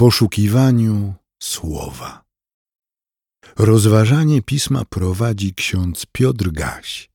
poszukiwaniu 0.00 1.14
słowa. 1.42 2.24
Rozważanie 3.58 4.42
pisma 4.42 4.84
prowadzi 4.84 5.54
ksiądz 5.54 6.06
Piotr 6.12 6.50
Gaś, 6.50 7.10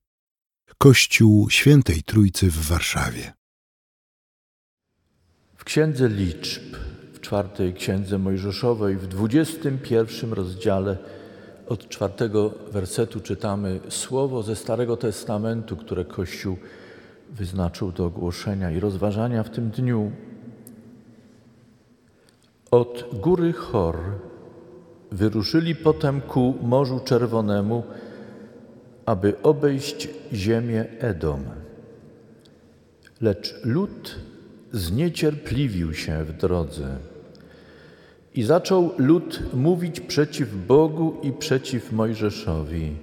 Kościół 0.78 1.50
Świętej 1.50 2.04
Trójcy 2.04 2.52
w 2.52 2.68
Warszawie. 2.68 3.34
W 5.56 5.64
Księdze 5.64 6.10
Liczb, 6.10 6.76
w 7.14 7.20
czwartej 7.20 7.74
Księdze 7.74 8.18
Mojżeszowej, 8.18 8.98
w 8.98 9.08
dwudziestym 9.08 9.80
pierwszym 9.80 10.34
rozdziale 10.34 10.98
od 11.68 11.90
czwartego 11.90 12.54
wersetu 12.72 13.20
czytamy 13.20 13.80
słowo 13.90 14.44
ze 14.44 14.56
Starego 14.56 14.98
Testamentu, 14.98 15.78
które 15.78 16.06
Kościół 16.06 16.58
wyznaczył 17.30 17.92
do 17.92 18.06
ogłoszenia 18.06 18.72
i 18.72 18.80
rozważania 18.80 19.44
w 19.44 19.50
tym 19.50 19.70
dniu. 19.70 20.12
Od 22.72 23.06
góry 23.14 23.54
Chor 23.54 23.98
wyruszyli 25.12 25.76
potem 25.76 26.22
ku 26.22 26.54
Morzu 26.62 27.00
Czerwonemu, 27.00 27.84
aby 29.06 29.42
obejść 29.44 30.10
ziemię 30.34 30.86
Edom. 31.00 31.44
Lecz 33.22 33.56
lud 33.64 34.16
zniecierpliwił 34.72 35.94
się 35.94 36.24
w 36.24 36.34
drodze 36.34 36.98
i 38.36 38.44
zaczął 38.44 38.92
lud 38.98 39.40
mówić 39.54 40.00
przeciw 40.00 40.66
Bogu 40.68 41.16
i 41.24 41.32
przeciw 41.32 41.92
Mojżeszowi. 41.92 42.96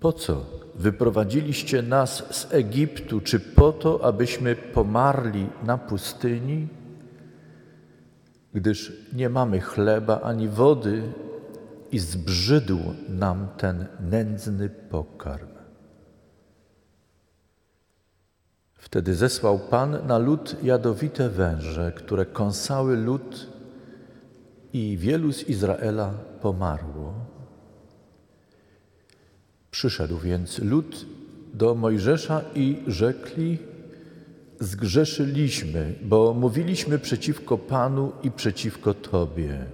Po 0.00 0.12
co 0.12 0.46
wyprowadziliście 0.74 1.82
nas 1.82 2.24
z 2.30 2.54
Egiptu, 2.54 3.20
czy 3.20 3.40
po 3.40 3.72
to, 3.72 4.04
abyśmy 4.04 4.56
pomarli 4.56 5.46
na 5.64 5.78
pustyni? 5.78 6.68
Gdyż 8.58 8.92
nie 9.12 9.28
mamy 9.28 9.60
chleba 9.60 10.20
ani 10.20 10.48
wody 10.48 11.02
i 11.92 11.98
zbrzydł 11.98 12.78
nam 13.08 13.48
ten 13.56 13.86
nędzny 14.00 14.68
pokarm. 14.68 15.48
Wtedy 18.74 19.14
zesłał 19.14 19.58
Pan 19.58 20.06
na 20.06 20.18
lud 20.18 20.56
jadowite 20.62 21.28
węże, 21.28 21.92
które 21.92 22.26
kąsały 22.26 22.96
lud 22.96 23.46
i 24.72 24.96
wielu 24.96 25.32
z 25.32 25.48
Izraela 25.48 26.14
pomarło. 26.40 27.14
Przyszedł 29.70 30.18
więc 30.18 30.58
lud 30.58 31.06
do 31.54 31.74
Mojżesza 31.74 32.40
i 32.54 32.82
rzekli: 32.86 33.58
Zgrzeszyliśmy, 34.60 35.94
bo 36.02 36.34
mówiliśmy 36.34 36.98
przeciwko 36.98 37.58
Panu 37.58 38.12
i 38.22 38.30
przeciwko 38.30 38.94
Tobie. 38.94 39.64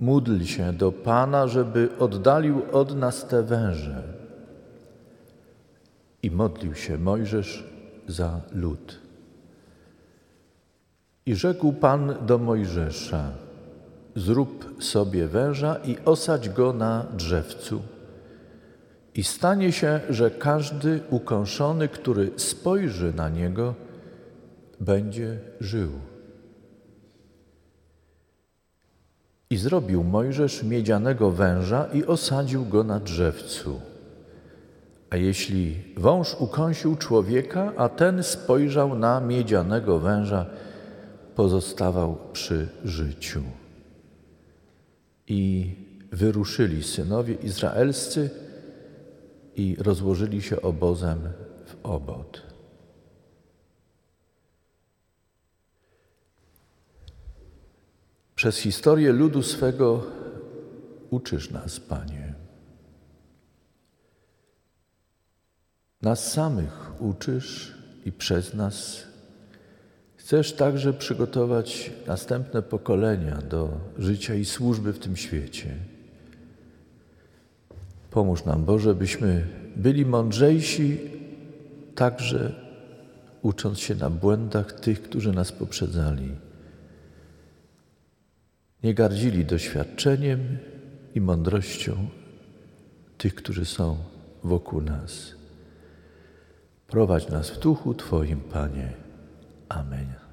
Módl 0.00 0.44
się 0.44 0.72
do 0.72 0.92
Pana, 0.92 1.46
żeby 1.46 1.88
oddalił 1.98 2.62
od 2.72 2.96
nas 2.96 3.28
te 3.28 3.42
węże. 3.42 4.02
I 6.22 6.30
modlił 6.30 6.74
się 6.74 6.98
Mojżesz 6.98 7.64
za 8.08 8.40
lud. 8.52 8.98
I 11.26 11.34
rzekł 11.34 11.72
Pan 11.72 12.14
do 12.26 12.38
Mojżesza: 12.38 13.30
Zrób 14.16 14.84
sobie 14.84 15.28
węża 15.28 15.76
i 15.84 15.96
osadź 16.04 16.48
go 16.48 16.72
na 16.72 17.06
drzewcu. 17.16 17.82
I 19.18 19.24
stanie 19.24 19.72
się, 19.72 20.00
że 20.10 20.30
każdy 20.30 21.00
ukąszony, 21.10 21.88
który 21.88 22.30
spojrzy 22.36 23.12
na 23.16 23.28
niego, 23.28 23.74
będzie 24.80 25.38
żył. 25.60 25.90
I 29.50 29.56
zrobił 29.56 30.04
Mojżesz 30.04 30.62
miedzianego 30.62 31.30
węża 31.30 31.88
i 31.92 32.04
osadził 32.04 32.64
go 32.64 32.84
na 32.84 33.00
drzewcu. 33.00 33.80
A 35.10 35.16
jeśli 35.16 35.76
wąż 35.96 36.34
ukąsił 36.34 36.96
człowieka, 36.96 37.72
a 37.76 37.88
ten 37.88 38.22
spojrzał 38.22 38.98
na 38.98 39.20
miedzianego 39.20 39.98
węża, 39.98 40.46
pozostawał 41.34 42.18
przy 42.32 42.68
życiu. 42.84 43.42
I 45.26 45.72
wyruszyli 46.12 46.82
synowie 46.82 47.34
izraelscy 47.34 48.47
i 49.58 49.76
rozłożyli 49.78 50.42
się 50.42 50.62
obozem 50.62 51.18
w 51.66 51.76
obod. 51.82 52.42
Przez 58.34 58.56
historię 58.56 59.12
ludu 59.12 59.42
swego 59.42 60.02
uczysz 61.10 61.50
nas, 61.50 61.80
Panie. 61.80 62.34
Nas 66.02 66.32
samych 66.32 67.02
uczysz 67.02 67.74
i 68.04 68.12
przez 68.12 68.54
nas 68.54 69.06
chcesz 70.16 70.52
także 70.52 70.92
przygotować 70.92 71.90
następne 72.06 72.62
pokolenia 72.62 73.36
do 73.36 73.80
życia 73.98 74.34
i 74.34 74.44
służby 74.44 74.92
w 74.92 74.98
tym 74.98 75.16
świecie. 75.16 75.97
Pomóż 78.10 78.44
nam, 78.44 78.64
Boże, 78.64 78.94
byśmy 78.94 79.46
byli 79.76 80.06
mądrzejsi, 80.06 81.00
także 81.94 82.54
ucząc 83.42 83.78
się 83.78 83.94
na 83.94 84.10
błędach 84.10 84.72
tych, 84.72 85.02
którzy 85.02 85.32
nas 85.32 85.52
poprzedzali. 85.52 86.30
Nie 88.82 88.94
gardzili 88.94 89.44
doświadczeniem 89.44 90.58
i 91.14 91.20
mądrością 91.20 92.08
tych, 93.18 93.34
którzy 93.34 93.64
są 93.64 93.96
wokół 94.44 94.80
nas. 94.80 95.34
Prowadź 96.86 97.28
nas 97.28 97.50
w 97.50 97.58
duchu 97.58 97.94
Twoim, 97.94 98.40
Panie. 98.40 98.92
Amen. 99.68 100.27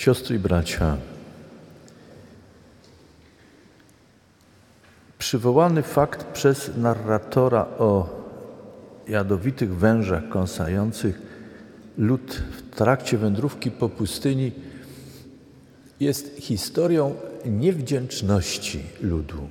Siostry 0.00 0.36
i 0.36 0.38
bracia, 0.38 0.96
przywołany 5.18 5.82
fakt 5.82 6.24
przez 6.24 6.76
narratora 6.76 7.66
o 7.78 8.08
jadowitych 9.08 9.76
wężach 9.76 10.28
kąsających 10.28 11.22
lud 11.98 12.42
w 12.52 12.76
trakcie 12.76 13.18
wędrówki 13.18 13.70
po 13.70 13.88
pustyni 13.88 14.52
jest 16.00 16.36
historią 16.36 17.14
niewdzięczności 17.44 18.82
ludu 19.00 19.48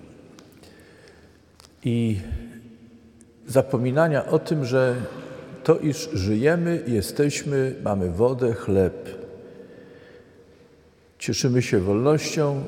i 1.83 2.19
zapominania 3.47 4.25
o 4.25 4.39
tym, 4.39 4.65
że 4.65 4.95
to, 5.63 5.79
iż 5.79 6.09
żyjemy, 6.13 6.83
jesteśmy, 6.87 7.75
mamy 7.83 8.11
wodę, 8.11 8.53
chleb, 8.53 9.19
cieszymy 11.19 11.61
się 11.61 11.79
wolnością 11.79 12.63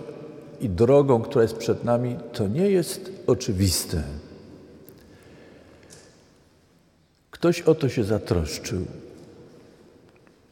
i 0.61 0.69
drogą, 0.69 1.21
która 1.21 1.41
jest 1.41 1.57
przed 1.57 1.83
nami, 1.83 2.15
to 2.33 2.47
nie 2.47 2.69
jest 2.69 3.11
oczywiste. 3.27 4.03
Ktoś 7.31 7.61
o 7.61 7.75
to 7.75 7.89
się 7.89 8.03
zatroszczył. 8.03 8.85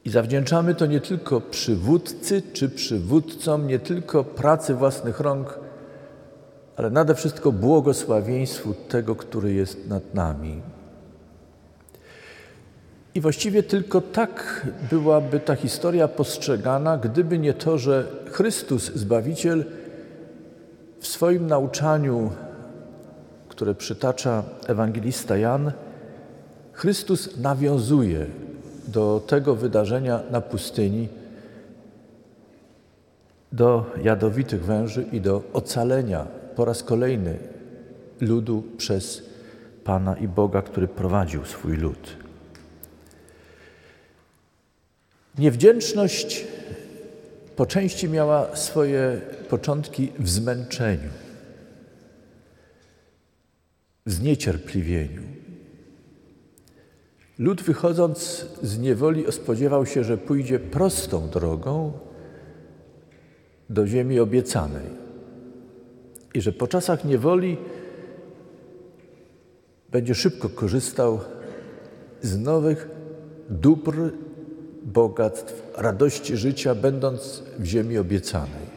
I 0.05 0.09
zawdzięczamy 0.09 0.75
to 0.75 0.85
nie 0.85 1.01
tylko 1.01 1.41
przywódcy 1.41 2.41
czy 2.53 2.69
przywódcom, 2.69 3.67
nie 3.67 3.79
tylko 3.79 4.23
pracy 4.23 4.73
własnych 4.73 5.19
rąk, 5.19 5.59
ale 6.75 6.89
nade 6.89 7.16
wszystko 7.16 7.52
błogosławieństwu 7.52 8.73
tego, 8.73 9.16
który 9.16 9.53
jest 9.53 9.87
nad 9.87 10.13
nami. 10.13 10.61
I 13.19 13.21
właściwie 13.21 13.63
tylko 13.63 14.01
tak 14.01 14.67
byłaby 14.89 15.39
ta 15.39 15.55
historia 15.55 16.07
postrzegana, 16.07 16.97
gdyby 16.97 17.39
nie 17.39 17.53
to, 17.53 17.77
że 17.77 18.05
Chrystus, 18.31 18.91
Zbawiciel, 18.95 19.66
w 20.99 21.07
swoim 21.07 21.47
nauczaniu, 21.47 22.31
które 23.49 23.75
przytacza 23.75 24.43
ewangelista 24.67 25.37
Jan, 25.37 25.71
Chrystus 26.73 27.37
nawiązuje 27.37 28.25
do 28.87 29.21
tego 29.27 29.55
wydarzenia 29.55 30.19
na 30.31 30.41
pustyni, 30.41 31.07
do 33.51 33.85
jadowitych 34.03 34.66
węży 34.66 35.05
i 35.11 35.21
do 35.21 35.43
ocalenia 35.53 36.27
po 36.55 36.66
raz 36.66 36.83
kolejny 36.83 37.37
ludu 38.21 38.63
przez 38.77 39.23
Pana 39.83 40.17
i 40.17 40.27
Boga, 40.27 40.61
który 40.61 40.87
prowadził 40.87 41.45
swój 41.45 41.77
lud. 41.77 42.18
Niewdzięczność 45.40 46.47
po 47.56 47.66
części 47.66 48.09
miała 48.09 48.56
swoje 48.56 49.22
początki 49.50 50.12
w 50.20 50.30
zmęczeniu. 50.30 51.09
w 54.06 54.12
zniecierpliwieniu. 54.12 55.22
Lud 57.40 57.62
wychodząc 57.62 58.46
z 58.64 58.80
niewoli 58.80 59.32
spodziewał 59.32 59.86
się, 59.86 60.03
że 60.03 60.18
pójdzie 60.18 60.59
prostą 60.59 61.30
drogą 61.30 61.91
do 63.70 63.88
ziemi 63.88 64.20
obiecanej 64.20 64.86
i 66.34 66.41
że 66.41 66.52
po 66.52 66.68
czasach 66.68 67.06
niewoli 67.06 67.58
będzie 69.91 70.16
szybko 70.16 70.50
korzystał 70.50 71.20
z 72.22 72.38
nowych 72.38 72.90
dóbr, 73.50 74.12
bogactw, 74.94 75.72
radości 75.78 76.38
życia, 76.38 76.76
będąc 76.76 77.44
w 77.59 77.66
ziemi 77.66 77.97
obiecanej. 77.97 78.70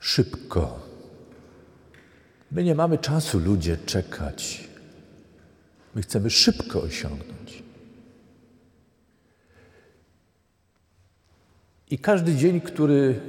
Szybko. 0.00 0.78
My 2.52 2.64
nie 2.64 2.74
mamy 2.74 2.98
czasu, 2.98 3.38
ludzie, 3.38 3.76
czekać. 3.76 4.68
My 5.94 6.02
chcemy 6.02 6.30
szybko 6.30 6.82
osiągnąć. 6.82 7.62
I 11.90 11.98
każdy 11.98 12.34
dzień, 12.34 12.60
który 12.60 13.20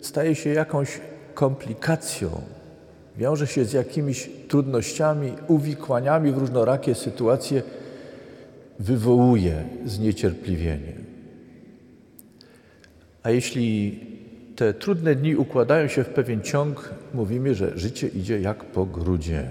staje 0.00 0.34
się 0.34 0.50
jakąś 0.50 1.00
komplikacją, 1.34 2.42
wiąże 3.16 3.46
się 3.46 3.64
z 3.64 3.72
jakimiś 3.72 4.30
trudnościami, 4.48 5.32
uwikłaniami 5.48 6.32
w 6.32 6.38
różnorakie 6.38 6.94
sytuacje, 6.94 7.62
wywołuje 8.78 9.64
zniecierpliwienie. 9.84 10.92
A 13.22 13.30
jeśli 13.30 14.00
te 14.56 14.74
trudne 14.74 15.14
dni 15.14 15.36
układają 15.36 15.88
się 15.88 16.04
w 16.04 16.08
pewien 16.08 16.42
ciąg, 16.42 16.94
mówimy, 17.14 17.54
że 17.54 17.78
życie 17.78 18.08
idzie 18.08 18.40
jak 18.40 18.64
po 18.64 18.86
grudzie. 18.86 19.50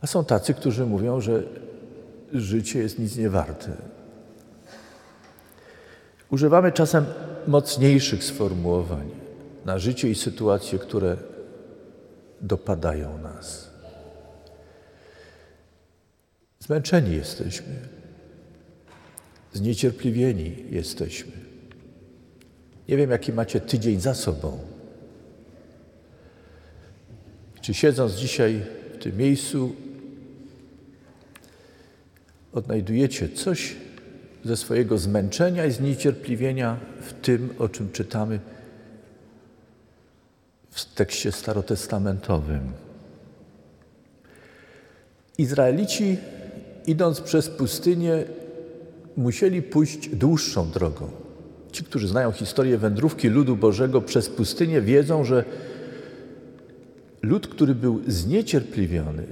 A 0.00 0.06
są 0.06 0.24
tacy, 0.24 0.54
którzy 0.54 0.86
mówią, 0.86 1.20
że 1.20 1.42
życie 2.32 2.78
jest 2.78 2.98
nic 2.98 3.16
nie 3.16 3.30
warte. 3.30 3.72
Używamy 6.30 6.72
czasem 6.72 7.04
mocniejszych 7.46 8.24
sformułowań 8.24 9.10
na 9.64 9.78
życie 9.78 10.10
i 10.10 10.14
sytuacje, 10.14 10.78
które 10.78 11.16
dopadają 12.40 13.18
nas. 13.18 13.71
Zmęczeni 16.62 17.16
jesteśmy, 17.16 17.74
zniecierpliwieni 19.52 20.64
jesteśmy. 20.70 21.32
Nie 22.88 22.96
wiem, 22.96 23.10
jaki 23.10 23.32
macie 23.32 23.60
tydzień 23.60 24.00
za 24.00 24.14
sobą. 24.14 24.58
Czy 27.60 27.74
siedząc 27.74 28.12
dzisiaj 28.12 28.62
w 28.94 28.98
tym 29.02 29.16
miejscu, 29.16 29.76
odnajdujecie 32.52 33.28
coś 33.28 33.76
ze 34.44 34.56
swojego 34.56 34.98
zmęczenia 34.98 35.66
i 35.66 35.72
zniecierpliwienia 35.72 36.76
w 37.00 37.12
tym, 37.12 37.54
o 37.58 37.68
czym 37.68 37.92
czytamy 37.92 38.40
w 40.70 40.94
tekście 40.94 41.32
starotestamentowym. 41.32 42.72
Izraelici, 45.38 46.18
idąc 46.86 47.20
przez 47.20 47.48
pustynię, 47.48 48.24
musieli 49.16 49.62
pójść 49.62 50.08
dłuższą 50.08 50.70
drogą. 50.70 51.08
Ci, 51.72 51.84
którzy 51.84 52.08
znają 52.08 52.32
historię 52.32 52.78
wędrówki 52.78 53.28
ludu 53.28 53.56
Bożego 53.56 54.00
przez 54.00 54.28
pustynię, 54.28 54.80
wiedzą, 54.80 55.24
że 55.24 55.44
lud, 57.22 57.48
który 57.48 57.74
był 57.74 58.00
zniecierpliwiony, 58.06 59.26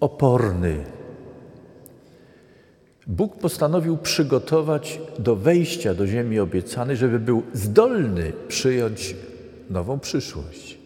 oporny, 0.00 0.84
Bóg 3.06 3.36
postanowił 3.36 3.96
przygotować 3.96 5.00
do 5.18 5.36
wejścia 5.36 5.94
do 5.94 6.06
ziemi 6.06 6.38
obiecanej, 6.38 6.96
żeby 6.96 7.18
był 7.18 7.42
zdolny 7.52 8.32
przyjąć 8.48 9.16
nową 9.70 10.00
przyszłość. 10.00 10.78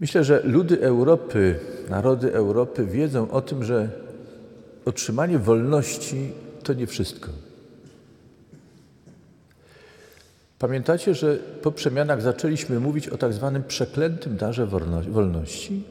Myślę, 0.00 0.24
że 0.24 0.42
ludy 0.44 0.82
Europy, 0.82 1.58
narody 1.90 2.32
Europy 2.32 2.86
wiedzą 2.86 3.30
o 3.30 3.40
tym, 3.40 3.64
że 3.64 3.88
otrzymanie 4.84 5.38
wolności 5.38 6.32
to 6.62 6.72
nie 6.72 6.86
wszystko. 6.86 7.28
Pamiętacie, 10.58 11.14
że 11.14 11.36
po 11.36 11.72
przemianach 11.72 12.22
zaczęliśmy 12.22 12.80
mówić 12.80 13.08
o 13.08 13.18
tak 13.18 13.32
zwanym 13.32 13.64
przeklętym 13.64 14.36
darze 14.36 14.66
wolności, 15.08 15.82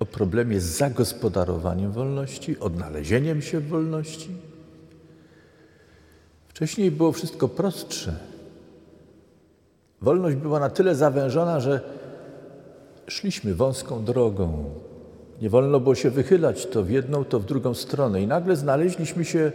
o 0.00 0.06
problemie 0.06 0.60
z 0.60 0.64
zagospodarowaniem 0.64 1.92
wolności, 1.92 2.58
odnalezieniem 2.58 3.42
się 3.42 3.60
w 3.60 3.68
wolności? 3.68 4.30
Wcześniej 6.48 6.90
było 6.90 7.12
wszystko 7.12 7.48
prostsze. 7.48 8.16
Wolność 10.00 10.36
była 10.36 10.60
na 10.60 10.70
tyle 10.70 10.94
zawężona, 10.94 11.60
że 11.60 11.80
szliśmy 13.06 13.54
wąską 13.54 14.04
drogą. 14.04 14.70
Nie 15.42 15.50
wolno 15.50 15.80
było 15.80 15.94
się 15.94 16.10
wychylać 16.10 16.66
to 16.66 16.82
w 16.82 16.90
jedną, 16.90 17.24
to 17.24 17.40
w 17.40 17.44
drugą 17.44 17.74
stronę. 17.74 18.22
I 18.22 18.26
nagle 18.26 18.56
znaleźliśmy 18.56 19.24
się 19.24 19.52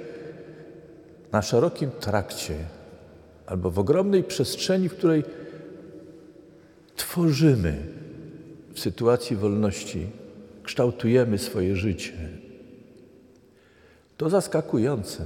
na 1.32 1.42
szerokim 1.42 1.92
trakcie 1.92 2.56
albo 3.46 3.72
w 3.72 3.80
ogromnej 3.80 4.24
przestrzeni, 4.24 4.90
w 4.90 4.98
której 4.98 5.24
tworzymy 6.96 7.78
w 8.74 8.80
sytuacji 8.80 9.36
wolności, 9.36 10.08
kształtujemy 10.64 11.38
swoje 11.38 11.76
życie. 11.76 12.14
To 14.18 14.30
zaskakujące. 14.30 15.26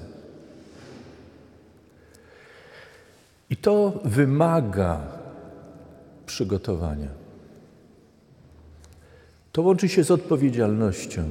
I 3.50 3.58
to 3.58 4.00
wymaga 4.06 5.02
przygotowania. 6.26 7.25
To 9.56 9.62
łączy 9.62 9.90
się 9.90 10.04
z 10.04 10.12
odpowiedzialnością, 10.12 11.24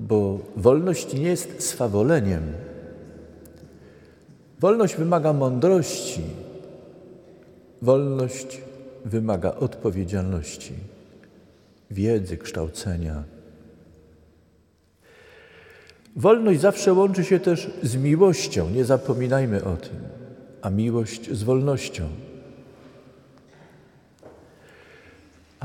bo 0.00 0.38
wolność 0.56 1.14
nie 1.14 1.22
jest 1.22 1.62
swawoleniem. 1.62 2.42
Wolność 4.60 4.96
wymaga 4.96 5.32
mądrości, 5.32 6.22
wolność 7.82 8.60
wymaga 9.04 9.54
odpowiedzialności, 9.54 10.72
wiedzy, 11.90 12.36
kształcenia. 12.36 13.22
Wolność 16.16 16.60
zawsze 16.60 16.92
łączy 16.92 17.24
się 17.24 17.40
też 17.40 17.70
z 17.82 17.96
miłością, 17.96 18.70
nie 18.70 18.84
zapominajmy 18.84 19.64
o 19.64 19.76
tym 19.76 19.96
a 20.62 20.70
miłość 20.70 21.30
z 21.30 21.42
wolnością. 21.42 22.08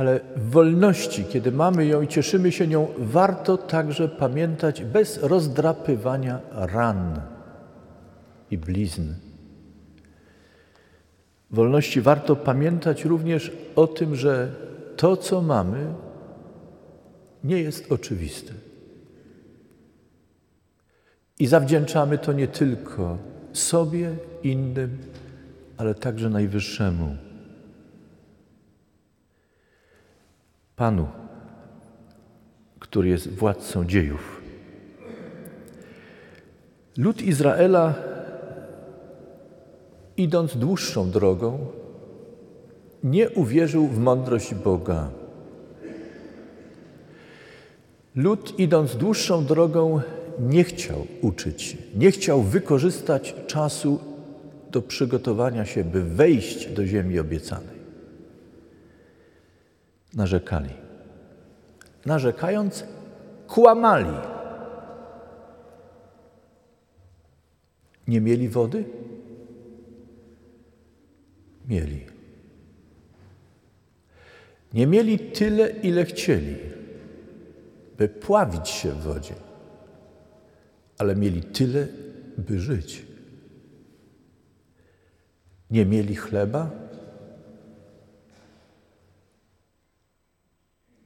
Ale 0.02 0.20
w 0.36 0.50
wolności, 0.50 1.26
kiedy 1.26 1.52
mamy 1.52 1.86
ją 1.86 2.02
i 2.02 2.08
cieszymy 2.08 2.52
się 2.52 2.68
nią, 2.68 2.88
warto 2.98 3.58
także 3.58 4.10
pamiętać 4.10 4.84
bez 4.84 5.24
rozdrapywania 5.24 6.40
ran 6.52 7.22
i 8.52 8.58
blizn. 8.58 9.14
W 11.52 11.56
wolności 11.56 12.02
warto 12.02 12.36
pamiętać 12.36 13.06
również 13.06 13.52
o 13.76 13.88
tym, 13.88 14.16
że 14.16 14.52
to, 14.98 15.18
co 15.18 15.42
mamy, 15.42 15.94
nie 17.44 17.60
jest 17.60 17.92
oczywiste. 17.92 18.54
I 21.40 21.48
zawdzięczamy 21.48 22.18
to 22.18 22.34
nie 22.34 22.48
tylko 22.48 23.18
sobie, 23.54 24.16
innym, 24.44 24.98
ale 25.78 25.96
także 25.96 26.30
Najwyższemu. 26.30 27.31
Panu, 30.82 31.08
który 32.80 33.10
jest 33.10 33.30
władcą 33.30 33.86
dziejów. 33.86 34.42
Lud 36.98 37.22
Izraela, 37.22 37.94
idąc 40.18 40.58
dłuższą 40.58 41.12
drogą, 41.12 41.60
nie 43.04 43.30
uwierzył 43.30 43.88
w 43.88 44.00
mądrość 44.00 44.56
Boga. 44.56 45.10
Lud, 48.16 48.60
idąc 48.60 48.96
dłuższą 48.96 49.46
drogą, 49.46 50.02
nie 50.40 50.64
chciał 50.64 51.08
uczyć, 51.22 51.78
nie 51.96 52.12
chciał 52.12 52.42
wykorzystać 52.42 53.36
czasu 53.48 54.00
do 54.72 54.82
przygotowania 54.82 55.66
się, 55.66 55.84
by 55.84 56.04
wejść 56.04 56.70
do 56.70 56.86
ziemi 56.86 57.20
obiecanej. 57.20 57.71
Narzekali. 60.14 60.74
Narzekając, 62.06 62.86
kłamali. 63.48 64.18
Nie 68.08 68.22
mieli 68.22 68.50
wody? 68.50 68.86
Mieli. 71.68 72.06
Nie 74.74 74.88
mieli 74.88 75.20
tyle, 75.20 75.70
ile 75.70 76.06
chcieli, 76.06 76.56
by 77.98 78.10
pławić 78.10 78.70
się 78.70 78.92
w 78.92 79.02
wodzie, 79.02 79.34
ale 80.98 81.16
mieli 81.16 81.44
tyle, 81.44 81.88
by 82.38 82.60
żyć. 82.60 83.06
Nie 85.72 85.86
mieli 85.86 86.16
chleba, 86.16 86.72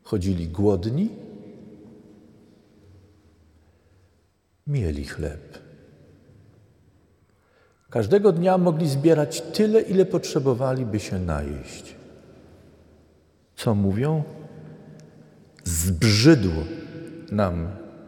chodzili 0.06 0.48
głodni, 0.48 1.10
mieli 4.68 5.06
chleb. 5.06 5.60
Każdego 7.90 8.32
dnia 8.32 8.58
mogli 8.58 8.90
zbierać 8.90 9.42
tyle, 9.42 9.82
ile 9.82 10.06
potrzebowali, 10.06 10.86
by 10.86 11.00
się 11.00 11.20
najeść. 11.20 11.96
Co 13.56 13.76
mówią? 13.76 14.24
Zbrzydł 15.64 16.52
nam 17.32 17.68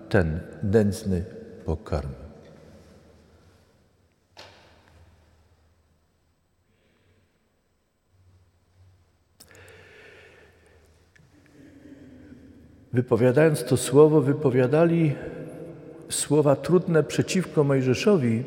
ten 0.10 0.40
nędzny 0.64 1.26
pokarm. 1.66 2.27
Wypowiadając 12.94 13.64
to 13.64 13.78
słowo, 13.78 14.22
wypowiadali 14.22 15.16
słowa 16.10 16.56
trudne 16.56 17.04
przeciwko 17.04 17.64
Mojżeszowi, 17.64 18.44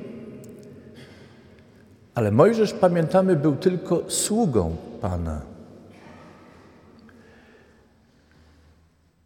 ale 2.14 2.32
Mojżesz, 2.32 2.72
pamiętamy, 2.72 3.36
był 3.36 3.56
tylko 3.56 4.02
sługą 4.08 4.76
Pana. 5.00 5.40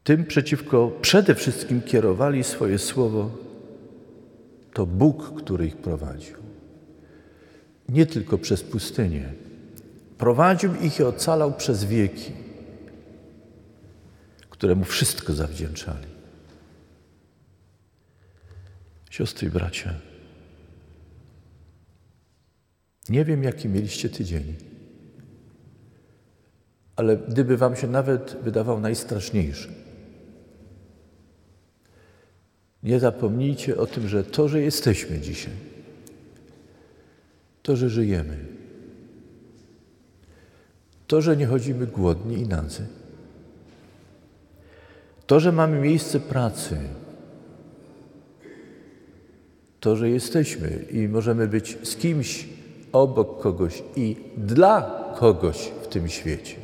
Tym 0.05 0.25
przeciwko 0.25 0.91
przede 1.01 1.35
wszystkim 1.35 1.83
kierowali 1.83 2.45
swoje 2.45 2.79
słowo 2.79 3.31
to 4.73 4.87
Bóg, 4.87 5.43
który 5.43 5.67
ich 5.67 5.77
prowadził. 5.77 6.37
Nie 7.89 8.07
tylko 8.07 8.39
przez 8.39 8.63
pustynię. 8.63 9.33
Prowadził 10.19 10.75
ich 10.75 10.99
i 11.01 11.03
ocalał 11.03 11.53
przez 11.53 11.85
wieki, 11.85 12.33
któremu 14.55 14.85
wszystko 14.85 15.33
zawdzięczali. 15.33 16.07
Siostry 19.11 19.49
i 19.49 19.51
bracia, 19.51 19.95
nie 23.09 23.25
wiem, 23.25 23.43
jaki 23.43 23.69
mieliście 23.69 24.09
tydzień, 24.09 24.55
ale 26.97 27.17
gdyby 27.17 27.57
Wam 27.57 27.77
się 27.77 27.87
nawet 27.87 28.37
wydawał 28.43 28.81
najstraszniejszy, 28.81 29.69
nie 32.83 33.01
zapomnijcie 33.01 33.77
o 33.77 33.87
tym, 33.87 34.09
że 34.09 34.25
to, 34.25 34.49
że 34.49 34.61
jesteśmy 34.61 35.21
dzisiaj, 35.21 35.55
to, 37.63 37.77
że 37.77 37.91
żyjemy, 37.91 38.39
to, 41.07 41.23
że 41.23 41.37
nie 41.37 41.47
chodzimy 41.47 41.87
głodni 41.87 42.39
i 42.39 42.49
nadzy, 42.49 42.87
to, 45.27 45.41
że 45.41 45.53
mamy 45.53 45.81
miejsce 45.81 46.21
pracy, 46.21 46.79
to, 49.81 49.97
że 49.97 50.11
jesteśmy 50.11 50.85
i 50.91 51.09
możemy 51.09 51.49
być 51.49 51.79
z 51.83 51.97
kimś 51.97 52.49
obok 52.93 53.43
kogoś 53.43 53.83
i 53.97 54.17
dla 54.37 55.05
kogoś 55.19 55.73
w 55.83 55.87
tym 55.87 56.09
świecie. 56.09 56.57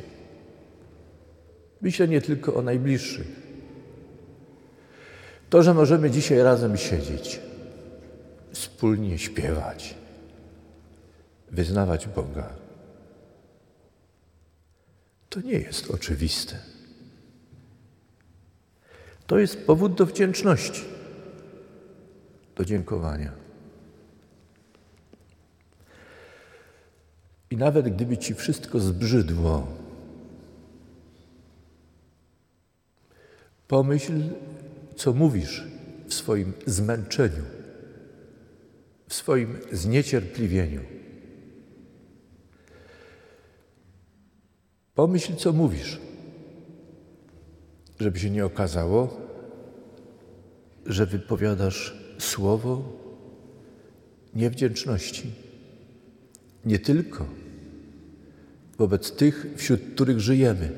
Myślę 1.81 2.07
nie 2.07 2.21
tylko 2.21 2.53
o 2.53 2.61
najbliższych. 2.61 3.41
To, 5.49 5.63
że 5.63 5.73
możemy 5.73 6.11
dzisiaj 6.11 6.39
razem 6.39 6.77
siedzieć, 6.77 7.39
wspólnie 8.53 9.17
śpiewać, 9.17 9.95
wyznawać 11.51 12.07
Boga, 12.07 12.49
to 15.29 15.41
nie 15.41 15.53
jest 15.53 15.91
oczywiste. 15.91 16.55
To 19.31 19.39
jest 19.39 19.65
powód 19.65 19.93
do 19.93 20.05
wdzięczności, 20.05 20.81
do 22.55 22.65
dziękowania. 22.65 23.31
I 27.51 27.57
nawet 27.57 27.95
gdyby 27.95 28.17
ci 28.17 28.33
wszystko 28.33 28.79
zbrzydło, 28.79 29.67
pomyśl, 33.67 34.13
co 34.95 35.13
mówisz 35.13 35.63
w 36.07 36.13
swoim 36.13 36.53
zmęczeniu, 36.65 37.43
w 39.07 39.13
swoim 39.13 39.57
zniecierpliwieniu. 39.71 40.81
Pomyśl, 44.95 45.35
co 45.35 45.53
mówisz, 45.53 45.99
żeby 48.01 48.19
się 48.19 48.29
nie 48.29 48.45
okazało, 48.45 49.17
że 50.85 51.05
wypowiadasz 51.05 51.97
słowo 52.19 52.83
niewdzięczności. 54.35 55.31
Nie 56.65 56.79
tylko 56.79 57.25
wobec 58.77 59.11
tych, 59.11 59.47
wśród 59.57 59.81
których 59.93 60.19
żyjemy, 60.19 60.69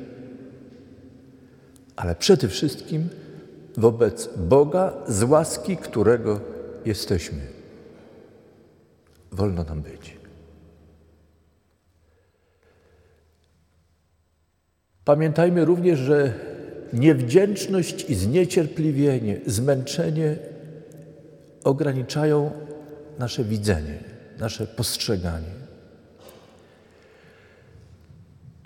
ale 1.96 2.15
przede 2.15 2.48
wszystkim 2.48 3.10
wobec 3.77 4.30
Boga, 4.38 4.94
z 5.08 5.24
łaski 5.24 5.77
którego 5.77 6.42
jesteśmy. 6.86 7.42
Wolno 9.32 9.63
nam 9.63 9.82
być. 9.82 10.18
Pamiętajmy 15.06 15.65
również, 15.65 16.00
że 16.00 16.34
niewdzięczność 16.93 18.09
i 18.09 18.15
zniecierpliwienie, 18.15 19.39
zmęczenie 19.45 20.35
ograniczają 21.63 22.51
nasze 23.19 23.43
widzenie, 23.43 23.97
nasze 24.39 24.67
postrzeganie. 24.67 25.63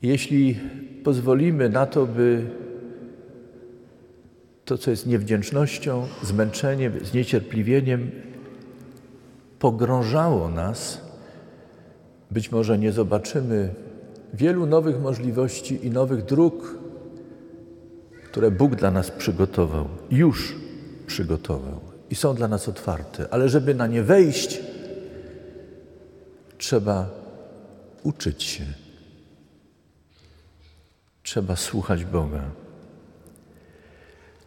Jeśli 0.01 0.59
pozwolimy 1.03 1.69
na 1.69 1.85
to, 1.85 2.05
by 2.05 2.45
to, 4.65 4.77
co 4.77 4.91
jest 4.91 5.07
niewdzięcznością, 5.07 6.07
zmęczeniem, 6.23 6.93
zniecierpliwieniem, 7.05 8.11
pogrążało 9.59 10.49
nas, 10.49 11.01
być 12.31 12.51
może 12.51 12.77
nie 12.77 12.91
zobaczymy 12.91 13.73
wielu 14.33 14.65
nowych 14.65 15.01
możliwości 15.01 15.85
i 15.85 15.91
nowych 15.91 16.25
dróg, 16.25 16.77
które 18.37 18.51
Bóg 18.51 18.75
dla 18.75 18.91
nas 18.91 19.11
przygotował, 19.11 19.87
już 20.11 20.55
przygotował 21.07 21.79
i 22.09 22.15
są 22.15 22.35
dla 22.35 22.47
nas 22.47 22.69
otwarte, 22.69 23.27
ale 23.31 23.49
żeby 23.49 23.75
na 23.75 23.87
nie 23.87 24.03
wejść, 24.03 24.59
trzeba 26.57 27.09
uczyć 28.03 28.43
się. 28.43 28.63
Trzeba 31.23 31.55
słuchać 31.55 32.05
Boga. 32.05 32.43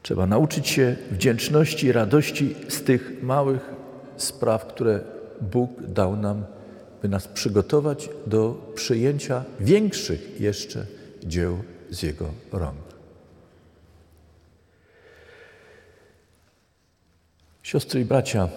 Trzeba 0.02 0.26
nauczyć 0.26 0.68
się 0.68 0.96
wdzięczności 1.10 1.86
i 1.86 1.92
radości 1.92 2.54
z 2.68 2.82
tych 2.82 3.22
małych 3.22 3.70
spraw, 4.16 4.66
które 4.66 5.00
Bóg 5.40 5.82
dał 5.82 6.16
nam, 6.16 6.44
by 7.02 7.08
nas 7.08 7.28
przygotować 7.28 8.10
do 8.26 8.72
przyjęcia 8.74 9.44
większych 9.60 10.40
jeszcze 10.40 10.86
dzieł 11.24 11.58
z 11.90 12.02
Jego 12.02 12.28
rąk. 12.52 12.89
Siostry 17.70 18.00
i 18.00 18.04
bracia, 18.04 18.48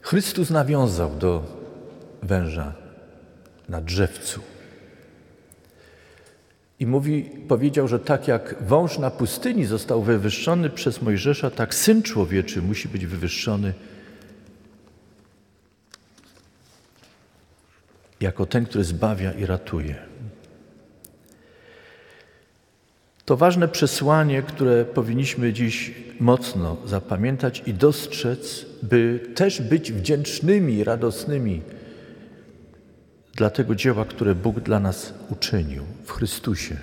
Chrystus 0.00 0.50
nawiązał 0.50 1.16
do 1.16 1.44
węża 2.22 2.74
na 3.68 3.80
drzewcu. 3.80 4.40
I 6.80 6.86
mówi, 6.86 7.30
powiedział, 7.48 7.88
że 7.88 7.98
tak 7.98 8.28
jak 8.28 8.62
wąż 8.62 8.98
na 8.98 9.10
pustyni 9.10 9.64
został 9.64 10.02
wywyższony 10.02 10.70
przez 10.70 11.02
Mojżesza, 11.02 11.50
tak 11.50 11.74
syn 11.74 12.02
człowieczy 12.02 12.62
musi 12.62 12.88
być 12.88 13.06
wywyższony 13.06 13.74
jako 18.20 18.46
ten, 18.46 18.66
który 18.66 18.84
zbawia 18.84 19.32
i 19.32 19.46
ratuje. 19.46 19.96
To 23.26 23.36
ważne 23.36 23.68
przesłanie, 23.68 24.42
które 24.42 24.84
powinniśmy 24.84 25.52
dziś 25.52 25.94
mocno 26.20 26.76
zapamiętać 26.86 27.62
i 27.66 27.74
dostrzec, 27.74 28.66
by 28.82 29.20
też 29.34 29.62
być 29.62 29.92
wdzięcznymi, 29.92 30.84
radosnymi 30.84 31.62
dla 33.34 33.50
tego 33.50 33.74
dzieła, 33.74 34.04
które 34.04 34.34
Bóg 34.34 34.60
dla 34.60 34.80
nas 34.80 35.14
uczynił 35.30 35.82
w 36.04 36.12
Chrystusie. 36.12 36.76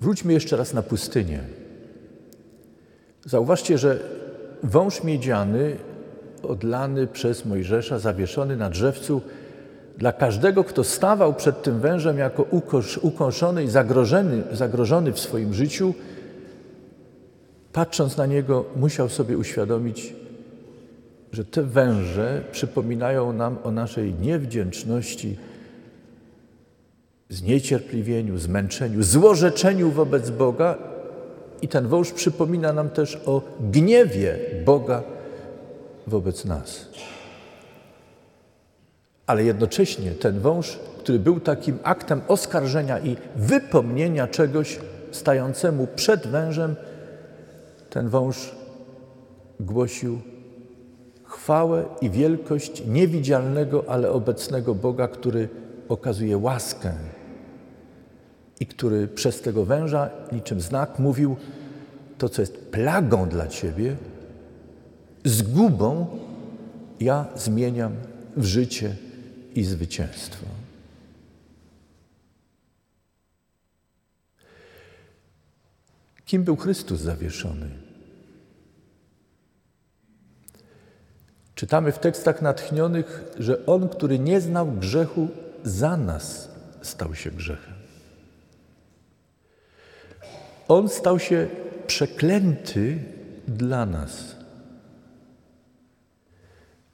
Wróćmy 0.00 0.32
jeszcze 0.32 0.56
raz 0.56 0.74
na 0.74 0.82
pustynię. 0.82 1.40
Zauważcie, 3.24 3.78
że 3.78 4.00
wąż 4.62 5.04
miedziany, 5.04 5.76
odlany 6.42 7.06
przez 7.06 7.44
Mojżesza, 7.44 7.98
zawieszony 7.98 8.56
na 8.56 8.70
drzewcu, 8.70 9.22
dla 9.98 10.12
każdego, 10.12 10.64
kto 10.64 10.84
stawał 10.84 11.34
przed 11.34 11.62
tym 11.62 11.80
wężem 11.80 12.18
jako 12.18 12.46
ukąszony 13.02 13.64
i 13.64 13.68
zagrożony, 13.68 14.42
zagrożony 14.52 15.12
w 15.12 15.20
swoim 15.20 15.54
życiu, 15.54 15.94
patrząc 17.72 18.16
na 18.16 18.26
niego, 18.26 18.64
musiał 18.76 19.08
sobie 19.08 19.38
uświadomić, 19.38 20.14
że 21.32 21.44
te 21.44 21.62
węże 21.62 22.42
przypominają 22.52 23.32
nam 23.32 23.58
o 23.64 23.70
naszej 23.70 24.14
niewdzięczności, 24.14 25.36
zniecierpliwieniu, 27.28 28.38
zmęczeniu, 28.38 29.02
złorzeczeniu 29.02 29.90
wobec 29.90 30.30
Boga. 30.30 30.78
I 31.62 31.68
ten 31.68 31.86
wąż 31.86 32.12
przypomina 32.12 32.72
nam 32.72 32.90
też 32.90 33.18
o 33.26 33.42
gniewie 33.60 34.38
Boga 34.64 35.02
wobec 36.06 36.44
nas. 36.44 36.88
Ale 39.28 39.44
jednocześnie 39.44 40.10
ten 40.10 40.40
wąż, 40.40 40.78
który 40.98 41.18
był 41.18 41.40
takim 41.40 41.78
aktem 41.82 42.20
oskarżenia 42.28 42.98
i 42.98 43.16
wypomnienia 43.36 44.26
czegoś 44.26 44.78
stającemu 45.10 45.86
przed 45.96 46.26
wężem, 46.26 46.76
ten 47.90 48.08
wąż 48.08 48.54
głosił 49.60 50.20
chwałę 51.24 51.84
i 52.00 52.10
wielkość 52.10 52.82
niewidzialnego, 52.86 53.84
ale 53.88 54.10
obecnego 54.10 54.74
Boga, 54.74 55.08
który 55.08 55.48
okazuje 55.88 56.38
łaskę 56.38 56.92
i 58.60 58.66
który 58.66 59.08
przez 59.08 59.40
tego 59.40 59.64
węża, 59.64 60.10
niczym 60.32 60.60
znak, 60.60 60.98
mówił: 60.98 61.36
To, 62.18 62.28
co 62.28 62.42
jest 62.42 62.56
plagą 62.56 63.28
dla 63.28 63.46
ciebie, 63.46 63.96
zgubą, 65.24 66.06
ja 67.00 67.24
zmieniam 67.36 67.92
w 68.36 68.44
życie 68.44 69.07
i 69.58 69.64
zwycięstwo. 69.64 70.46
Kim 76.24 76.44
był 76.44 76.56
Chrystus 76.56 77.00
zawieszony? 77.00 77.70
Czytamy 81.54 81.92
w 81.92 81.98
tekstach 81.98 82.42
natchnionych, 82.42 83.24
że 83.38 83.66
On, 83.66 83.88
który 83.88 84.18
nie 84.18 84.40
znał 84.40 84.72
grzechu, 84.72 85.28
za 85.64 85.96
nas 85.96 86.48
stał 86.82 87.14
się 87.14 87.30
grzechem. 87.30 87.74
On 90.68 90.88
stał 90.88 91.18
się 91.18 91.48
przeklęty 91.86 92.98
dla 93.48 93.86
nas. 93.86 94.37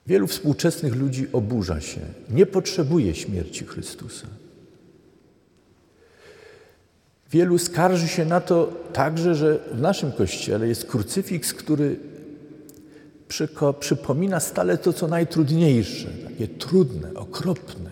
Wielu 0.06 0.26
współczesnych 0.26 0.94
ludzi 0.94 1.26
oburza 1.32 1.80
się, 1.80 2.00
nie 2.30 2.46
potrzebuje 2.46 3.14
śmierci 3.14 3.64
Chrystusa. 3.64 4.26
Wielu 7.30 7.58
skarży 7.58 8.08
się 8.08 8.24
na 8.24 8.40
to 8.40 8.72
także, 8.92 9.34
że 9.34 9.58
w 9.72 9.80
naszym 9.80 10.12
kościele 10.12 10.68
jest 10.68 10.84
krucyfiks, 10.86 11.54
który 11.54 11.96
przypomina 13.80 14.40
stale 14.40 14.78
to, 14.78 14.92
co 14.92 15.08
najtrudniejsze, 15.08 16.08
takie 16.24 16.48
trudne, 16.48 17.14
okropne. 17.14 17.90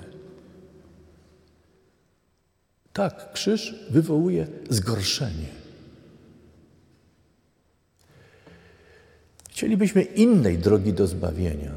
Tak, 2.93 3.33
krzyż 3.33 3.75
wywołuje 3.91 4.47
zgorszenie. 4.71 5.49
Chcielibyśmy 9.51 10.03
innej 10.03 10.59
drogi 10.59 10.93
do 10.93 11.07
zbawienia, 11.07 11.73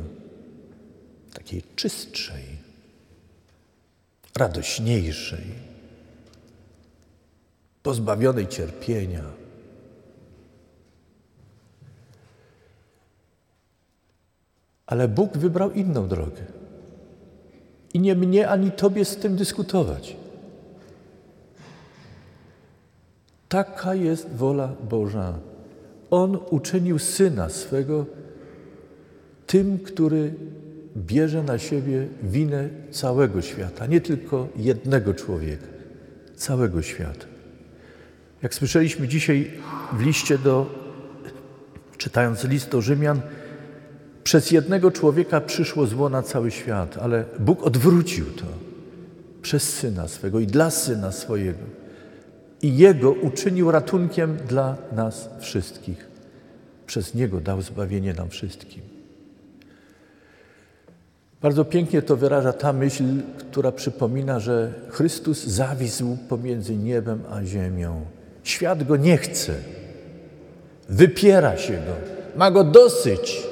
takiej 1.36 1.63
czystszej, 1.76 2.43
radośniejszej, 4.36 5.45
pozbawionej 7.84 8.48
cierpienia 8.48 9.24
Ale 14.86 15.08
Bóg 15.08 15.38
wybrał 15.38 15.71
inną 15.71 16.08
drogę. 16.08 16.41
I 17.93 18.00
nie 18.00 18.15
mnie 18.15 18.50
ani 18.50 18.71
tobie 18.71 19.06
z 19.06 19.17
tym 19.17 19.36
dyskutować. 19.36 20.15
Taka 23.50 23.95
jest 23.95 24.30
wola 24.30 24.76
Boża. 24.89 25.34
On 26.12 26.38
uczynił 26.50 27.00
syna 27.00 27.50
swego 27.50 28.06
tym, 29.48 29.80
który 29.80 30.34
bierze 30.97 31.43
na 31.43 31.58
siebie 31.58 32.08
winę 32.23 32.69
całego 32.91 33.41
świata, 33.41 33.86
nie 33.86 34.01
tylko 34.01 34.47
jednego 34.55 35.13
człowieka, 35.13 35.67
całego 36.36 36.81
świata. 36.81 37.25
Jak 38.43 38.53
słyszeliśmy 38.53 39.08
dzisiaj 39.08 39.51
w 39.93 40.01
liście 40.01 40.38
do, 40.38 40.69
czytając 41.97 42.43
list 42.43 42.69
do 42.69 42.81
Rzymian, 42.81 43.21
przez 44.23 44.51
jednego 44.51 44.91
człowieka 44.91 45.41
przyszło 45.41 45.88
zło 45.88 46.10
na 46.10 46.21
cały 46.21 46.51
świat, 46.51 46.97
ale 47.01 47.25
Bóg 47.39 47.63
odwrócił 47.63 48.25
to 48.25 48.45
przez 49.41 49.63
syna 49.73 50.08
swego 50.08 50.39
i 50.39 50.47
dla 50.47 50.69
syna 50.69 51.12
swojego. 51.12 51.63
I 52.62 52.77
jego 52.77 53.12
uczynił 53.12 53.71
ratunkiem 53.71 54.38
dla 54.47 54.77
nas 54.91 55.29
wszystkich. 55.39 56.08
Przez 56.88 57.13
niego 57.13 57.41
dał 57.41 57.62
zbawienie 57.62 58.13
nam 58.13 58.29
wszystkim. 58.29 58.94
Bardzo 61.41 61.65
pięknie 61.65 62.02
to 62.02 62.17
wyraża 62.17 62.54
ta 62.54 62.74
myśl, 62.74 63.04
która 63.38 63.71
przypomina, 63.71 64.39
że 64.39 64.74
Chrystus 64.89 65.43
zawisł 65.43 66.17
pomiędzy 66.30 66.76
niebem 66.76 67.24
a 67.32 67.45
ziemią. 67.45 68.06
Świat 68.43 68.84
go 68.84 68.98
nie 68.98 69.17
chce, 69.17 69.54
wypiera 70.89 71.58
się 71.58 71.74
go, 71.74 71.95
ma 72.36 72.52
go 72.52 72.63
dosyć. 72.63 73.43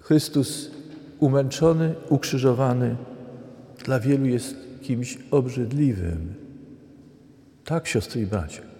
Chrystus 0.00 0.70
umęczony, 1.20 1.94
ukrzyżowany 2.08 2.96
dla 3.84 4.00
wielu 4.00 4.26
jest 4.26 4.54
kimś 4.82 5.18
obrzydliwym. 5.30 6.34
Tak, 7.64 7.86
siostry 7.86 8.20
i 8.20 8.26
bracia. 8.26 8.73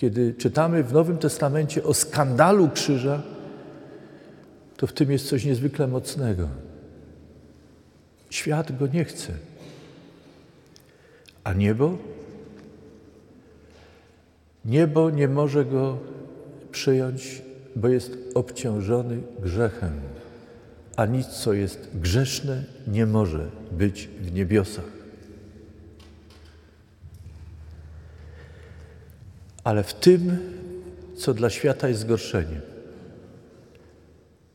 Kiedy 0.00 0.34
czytamy 0.34 0.84
w 0.84 0.92
Nowym 0.92 1.18
Testamencie 1.18 1.84
o 1.84 1.94
skandalu 1.94 2.68
krzyża, 2.68 3.22
to 4.76 4.86
w 4.86 4.92
tym 4.92 5.10
jest 5.10 5.28
coś 5.28 5.44
niezwykle 5.44 5.86
mocnego. 5.86 6.48
Świat 8.30 8.78
go 8.78 8.86
nie 8.86 9.04
chce. 9.04 9.32
A 11.44 11.52
niebo? 11.52 11.98
Niebo 14.64 15.10
nie 15.10 15.28
może 15.28 15.64
go 15.64 15.98
przyjąć 16.72 17.42
bo 17.76 17.88
jest 17.88 18.16
obciążony 18.34 19.20
grzechem, 19.42 19.92
a 20.96 21.06
nic, 21.06 21.26
co 21.26 21.52
jest 21.52 21.88
grzeszne, 21.94 22.64
nie 22.86 23.06
może 23.06 23.46
być 23.72 24.08
w 24.20 24.32
niebiosach. 24.32 24.99
Ale 29.64 29.82
w 29.82 29.94
tym, 29.94 30.38
co 31.16 31.34
dla 31.34 31.50
świata 31.50 31.88
jest 31.88 32.00
zgorszeniem, 32.00 32.60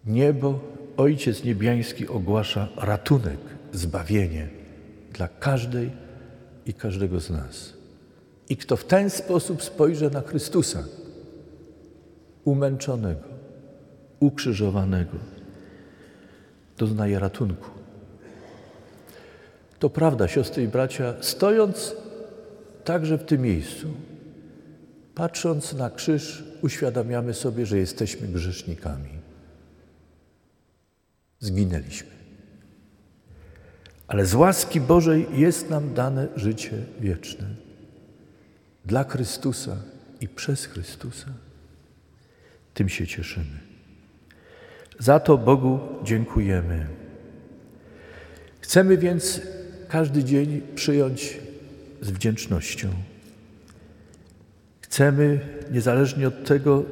niebo, 0.06 0.60
Ojciec 0.98 1.44
Niebiański 1.44 2.08
ogłasza 2.08 2.68
ratunek, 2.78 3.40
zbawienie 3.74 4.48
dla 5.14 5.28
każdej 5.28 5.92
i 6.66 6.74
każdego 6.74 7.20
z 7.20 7.30
nas. 7.30 7.74
I 8.50 8.58
kto 8.58 8.78
w 8.78 8.84
ten 8.84 9.10
sposób 9.10 9.64
spojrzy 9.64 10.10
na 10.10 10.22
Chrystusa, 10.22 10.84
umęczonego, 12.44 13.28
ukrzyżowanego, 14.20 15.18
doznaje 16.78 17.20
ratunku. 17.20 17.70
To 19.80 19.90
prawda, 19.90 20.28
siostry 20.28 20.64
i 20.64 20.68
bracia, 20.68 21.14
stojąc 21.22 21.96
także 22.84 23.18
w 23.18 23.24
tym 23.24 23.42
miejscu, 23.42 23.88
patrząc 25.16 25.74
na 25.74 25.90
krzyż, 25.90 26.44
uświadamiamy 26.62 27.34
sobie, 27.34 27.66
że 27.66 27.78
jesteśmy 27.78 28.28
grzesznikami. 28.28 29.10
Zginęliśmy. 31.40 32.10
Ale 34.08 34.26
z 34.26 34.34
łaski 34.34 34.82
Bożej 34.82 35.28
jest 35.34 35.70
nam 35.70 35.94
dane 35.94 36.28
życie 36.36 36.72
wieczne. 37.00 37.48
Dla 38.86 39.04
Chrystusa 39.04 39.78
i 40.22 40.28
przez 40.28 40.66
Chrystusa 40.66 41.28
tym 42.74 42.90
się 42.90 43.08
cieszymy. 43.08 43.60
Za 45.00 45.20
to 45.20 45.38
Bogu 45.38 45.80
dziękujemy. 46.04 46.88
Chcemy 48.60 48.98
więc 48.98 49.42
każdy 49.88 50.24
dzień 50.24 50.62
przyjąć 50.76 51.38
z 52.02 52.12
wdzięcznością. 52.12 52.90
Chcemy, 54.96 55.40
niezależnie 55.72 56.28
od 56.28 56.44
tego, 56.44 56.84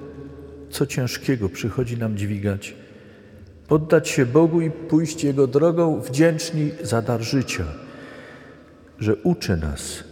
co 0.69 0.85
ciężkiego 0.85 1.49
przychodzi 1.49 1.97
nam 1.97 2.17
dźwigać, 2.17 2.75
poddać 3.67 4.09
się 4.09 4.25
Bogu 4.25 4.61
i 4.61 4.71
pójść 4.71 5.23
Jego 5.23 5.47
drogą 5.47 6.01
wdzięczni 6.01 6.71
za 6.81 7.01
dar 7.01 7.21
życia, 7.21 7.65
że 8.99 9.15
uczy 9.15 9.57
nas, 9.57 10.03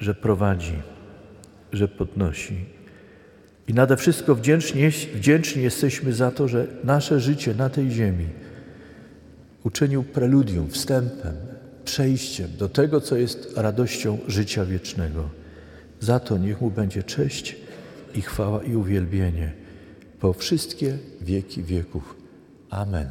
że 0.00 0.14
prowadzi, 0.14 0.82
że 1.72 1.88
podnosi. 1.88 2.64
I 3.68 3.74
nade 3.74 3.96
wszystko 3.96 4.34
wdzięczni, 4.34 4.90
wdzięczni 5.14 5.62
jesteśmy 5.62 6.12
za 6.12 6.30
to, 6.30 6.48
że 6.48 6.66
nasze 6.84 7.20
życie 7.20 7.54
na 7.54 7.68
tej 7.68 7.90
ziemi 7.90 8.26
uczynił 9.64 10.02
preludium, 10.02 10.70
wstępem, 10.70 11.34
przejściem 11.84 12.50
do 12.58 12.68
tego, 12.68 13.00
co 13.00 13.16
jest 13.16 13.52
radością 13.56 14.18
życia 14.28 14.64
wiecznego. 14.64 15.43
Za 16.00 16.20
to 16.20 16.38
niech 16.38 16.60
mu 16.60 16.70
będzie 16.70 17.02
cześć 17.02 17.56
i 18.14 18.22
chwała 18.22 18.62
i 18.62 18.76
uwielbienie 18.76 19.52
po 20.20 20.32
wszystkie 20.32 20.98
wieki 21.20 21.62
wieków. 21.62 22.16
Amen. 22.70 23.10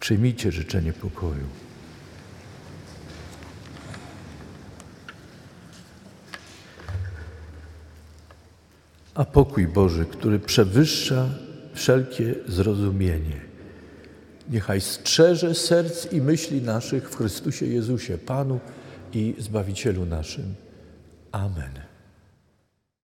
Przyjmijcie 0.00 0.52
życzenie 0.52 0.92
pokoju. 0.92 1.46
A 9.14 9.24
pokój 9.24 9.68
Boży, 9.68 10.04
który 10.04 10.38
przewyższa 10.38 11.28
wszelkie 11.74 12.34
zrozumienie, 12.48 13.40
niechaj 14.48 14.80
strzeże 14.80 15.54
serc 15.54 16.12
i 16.12 16.20
myśli 16.20 16.62
naszych 16.62 17.10
w 17.10 17.16
Chrystusie 17.16 17.66
Jezusie, 17.66 18.18
Panu 18.18 18.60
i 19.16 19.34
Zbawicielu 19.38 20.06
naszym. 20.06 20.54
Amen. 21.32 21.89